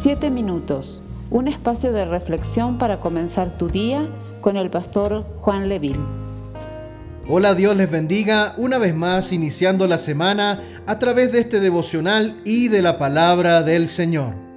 [0.00, 4.08] Siete minutos, un espacio de reflexión para comenzar tu día
[4.40, 5.98] con el pastor Juan Leville.
[7.28, 12.40] Hola, Dios les bendiga una vez más iniciando la semana a través de este devocional
[12.44, 14.47] y de la palabra del Señor.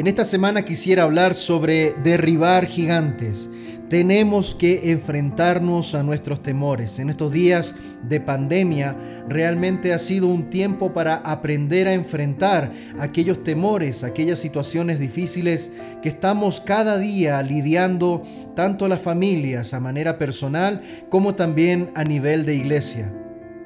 [0.00, 3.50] En esta semana quisiera hablar sobre derribar gigantes
[3.90, 7.00] tenemos que enfrentarnos a nuestros temores.
[7.00, 7.74] En estos días
[8.08, 8.96] de pandemia
[9.28, 16.08] realmente ha sido un tiempo para aprender a enfrentar aquellos temores, aquellas situaciones difíciles que
[16.08, 18.22] estamos cada día lidiando
[18.54, 23.12] tanto las familias a manera personal como también a nivel de iglesia.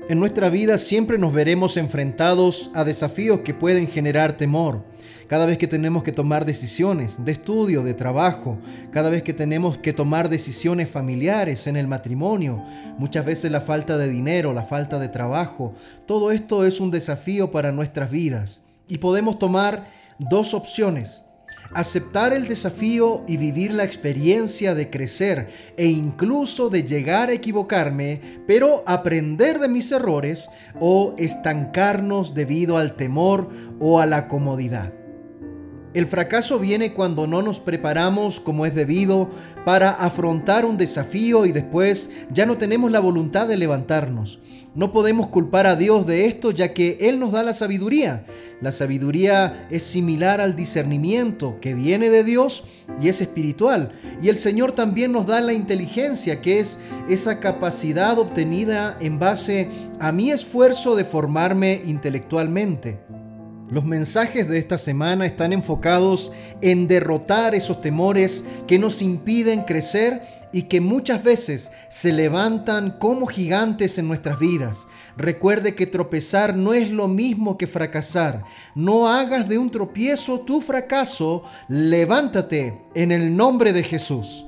[0.06, 4.84] En nuestra vida siempre nos veremos enfrentados a desafíos que pueden generar temor.
[5.28, 8.58] Cada vez que tenemos que tomar decisiones de estudio, de trabajo,
[8.90, 12.62] cada vez que tenemos que tomar decisiones familiares en el matrimonio,
[12.98, 15.72] muchas veces la falta de dinero, la falta de trabajo,
[16.04, 18.60] todo esto es un desafío para nuestras vidas.
[18.86, 19.86] Y podemos tomar
[20.18, 21.23] dos opciones
[21.74, 28.20] aceptar el desafío y vivir la experiencia de crecer e incluso de llegar a equivocarme,
[28.46, 30.48] pero aprender de mis errores
[30.80, 35.03] o estancarnos debido al temor o a la comodidad.
[35.94, 39.30] El fracaso viene cuando no nos preparamos como es debido
[39.64, 44.40] para afrontar un desafío y después ya no tenemos la voluntad de levantarnos.
[44.74, 48.26] No podemos culpar a Dios de esto ya que Él nos da la sabiduría.
[48.60, 52.64] La sabiduría es similar al discernimiento que viene de Dios
[53.00, 53.92] y es espiritual.
[54.20, 56.78] Y el Señor también nos da la inteligencia que es
[57.08, 59.68] esa capacidad obtenida en base
[60.00, 63.03] a mi esfuerzo de formarme intelectualmente.
[63.70, 70.20] Los mensajes de esta semana están enfocados en derrotar esos temores que nos impiden crecer
[70.52, 74.86] y que muchas veces se levantan como gigantes en nuestras vidas.
[75.16, 78.44] Recuerde que tropezar no es lo mismo que fracasar.
[78.74, 81.42] No hagas de un tropiezo tu fracaso.
[81.66, 84.46] Levántate en el nombre de Jesús.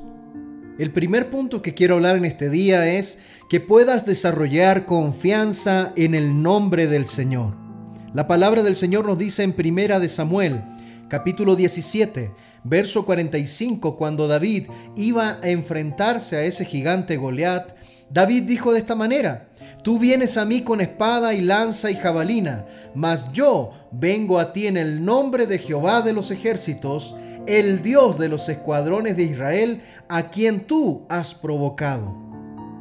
[0.78, 3.18] El primer punto que quiero hablar en este día es
[3.48, 7.65] que puedas desarrollar confianza en el nombre del Señor.
[8.14, 10.62] La palabra del Señor nos dice en Primera de Samuel,
[11.08, 12.32] capítulo 17,
[12.64, 17.76] verso 45, cuando David iba a enfrentarse a ese gigante Goliat,
[18.08, 19.48] David dijo de esta manera:
[19.82, 24.66] Tú vienes a mí con espada y lanza y jabalina, mas yo vengo a ti
[24.66, 29.82] en el nombre de Jehová de los ejércitos, el Dios de los escuadrones de Israel,
[30.08, 32.25] a quien tú has provocado.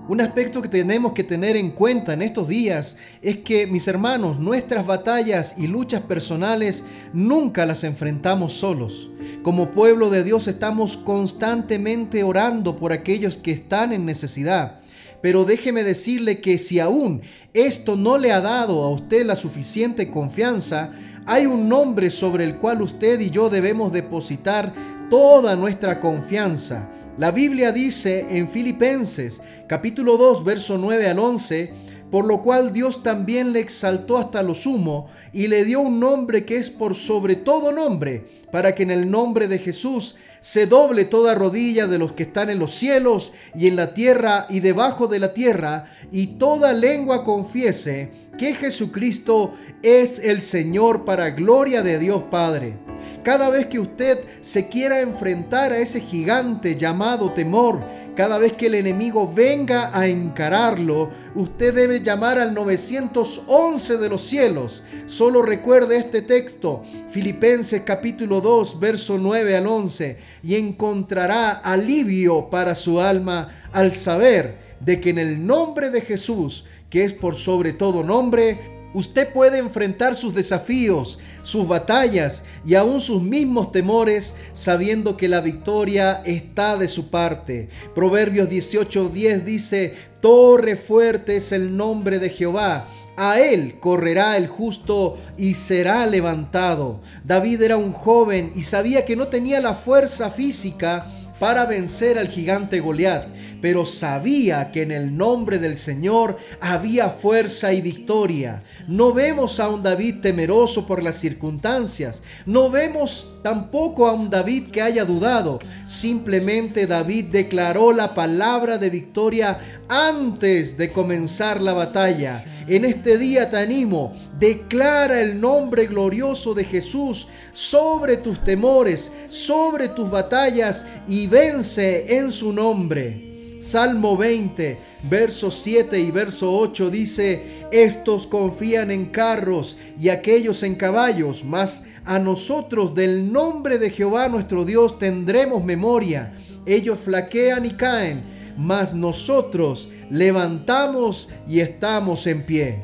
[0.08, 4.40] Un aspecto que tenemos que tener en cuenta en estos días es que, mis hermanos,
[4.40, 9.10] nuestras batallas y luchas personales nunca las enfrentamos solos.
[9.42, 14.82] Como pueblo de Dios estamos constantemente orando por aquellos que están en necesidad.
[15.24, 17.24] Pero déjeme decirle que si aún
[17.56, 20.92] esto no le ha dado a usted la suficiente confianza,
[21.26, 24.72] hay un nombre sobre el cual usted y yo debemos depositar
[25.10, 31.72] toda nuestra confianza la Biblia dice en Filipenses capítulo 2 verso 9 al 11,
[32.12, 36.46] por lo cual Dios también le exaltó hasta lo sumo y le dio un nombre
[36.46, 41.06] que es por sobre todo nombre, para que en el nombre de Jesús se doble
[41.06, 45.08] toda rodilla de los que están en los cielos y en la tierra y debajo
[45.08, 51.98] de la tierra, y toda lengua confiese que Jesucristo es el Señor para gloria de
[51.98, 52.85] Dios Padre.
[53.26, 57.84] Cada vez que usted se quiera enfrentar a ese gigante llamado temor,
[58.16, 64.22] cada vez que el enemigo venga a encararlo, usted debe llamar al 911 de los
[64.22, 64.84] cielos.
[65.08, 72.76] Solo recuerde este texto, Filipenses capítulo 2, verso 9 al 11, y encontrará alivio para
[72.76, 77.74] su alma al saber de que en el nombre de Jesús, que es por sobre
[77.74, 85.18] todo nombre, Usted puede enfrentar sus desafíos, sus batallas y aún sus mismos temores sabiendo
[85.18, 87.68] que la victoria está de su parte.
[87.94, 92.88] Proverbios 18:10 dice, Torre fuerte es el nombre de Jehová.
[93.18, 97.02] A él correrá el justo y será levantado.
[97.26, 102.30] David era un joven y sabía que no tenía la fuerza física para vencer al
[102.30, 103.28] gigante Goliat,
[103.62, 108.62] pero sabía que en el nombre del Señor había fuerza y victoria.
[108.88, 112.22] No vemos a un David temeroso por las circunstancias.
[112.46, 115.60] No vemos tampoco a un David que haya dudado.
[115.88, 119.60] Simplemente David declaró la palabra de victoria
[119.90, 122.46] antes de comenzar la batalla.
[122.68, 129.88] En este día te animo, declara el nombre glorioso de Jesús sobre tus temores, sobre
[129.90, 133.35] tus batallas y vence en su nombre.
[133.66, 134.78] Salmo 20,
[135.10, 141.86] verso 7 y verso 8 dice, estos confían en carros y aquellos en caballos, mas
[142.06, 146.38] a nosotros del nombre de Jehová nuestro Dios tendremos memoria.
[146.68, 148.22] Ellos flaquean y caen,
[148.56, 152.84] mas nosotros levantamos y estamos en pie.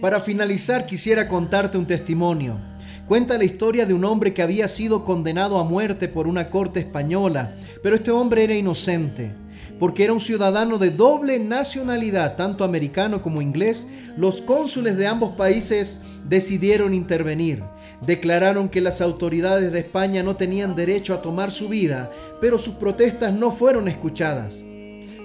[0.00, 2.56] Para finalizar quisiera contarte un testimonio.
[3.04, 6.80] Cuenta la historia de un hombre que había sido condenado a muerte por una corte
[6.80, 9.47] española, pero este hombre era inocente
[9.78, 13.86] porque era un ciudadano de doble nacionalidad, tanto americano como inglés,
[14.16, 17.62] los cónsules de ambos países decidieron intervenir.
[18.06, 22.10] Declararon que las autoridades de España no tenían derecho a tomar su vida,
[22.40, 24.58] pero sus protestas no fueron escuchadas.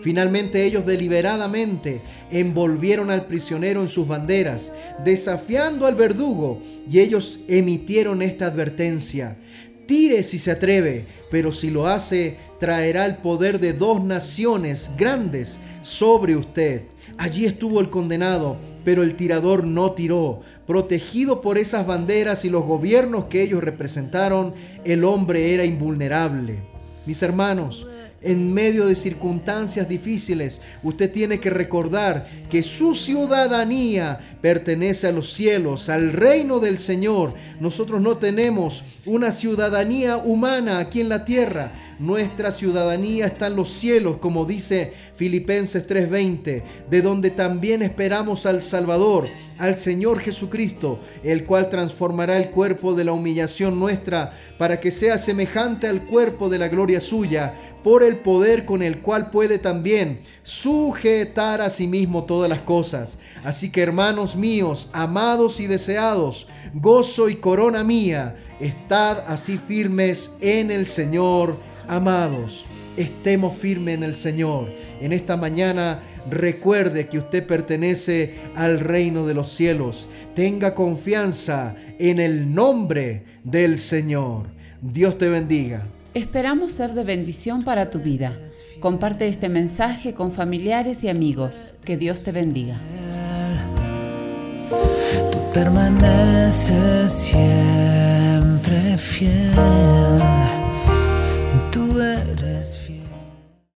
[0.01, 4.69] Finalmente ellos deliberadamente envolvieron al prisionero en sus banderas,
[5.05, 9.37] desafiando al verdugo, y ellos emitieron esta advertencia.
[9.85, 15.59] Tire si se atreve, pero si lo hace, traerá el poder de dos naciones grandes
[15.81, 16.83] sobre usted.
[17.17, 20.41] Allí estuvo el condenado, pero el tirador no tiró.
[20.65, 24.53] Protegido por esas banderas y los gobiernos que ellos representaron,
[24.85, 26.59] el hombre era invulnerable.
[27.05, 27.85] Mis hermanos,
[28.23, 35.33] en medio de circunstancias difíciles, usted tiene que recordar que su ciudadanía pertenece a los
[35.33, 37.33] cielos, al reino del Señor.
[37.59, 41.73] Nosotros no tenemos una ciudadanía humana aquí en la tierra.
[41.99, 48.61] Nuestra ciudadanía está en los cielos, como dice Filipenses 3:20, de donde también esperamos al
[48.61, 54.91] Salvador, al Señor Jesucristo, el cual transformará el cuerpo de la humillación nuestra para que
[54.91, 57.53] sea semejante al cuerpo de la gloria suya,
[57.83, 63.17] por el poder con el cual puede también sujetar a sí mismo todas las cosas.
[63.43, 70.71] Así que hermanos míos, amados y deseados, gozo y corona mía, estad así firmes en
[70.71, 71.55] el Señor,
[71.87, 72.65] amados.
[72.97, 74.69] Estemos firmes en el Señor.
[75.01, 80.07] En esta mañana recuerde que usted pertenece al reino de los cielos.
[80.35, 84.47] Tenga confianza en el nombre del Señor.
[84.81, 85.87] Dios te bendiga.
[86.13, 88.33] Esperamos ser de bendición para tu vida.
[88.79, 91.73] Comparte este mensaje con familiares y amigos.
[91.83, 92.77] Que Dios te bendiga.